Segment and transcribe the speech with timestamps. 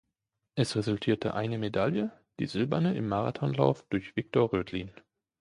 [0.55, 4.89] Es resultierte eine Medaille, die Silberne im Marathonlauf durch Viktor Röthlin.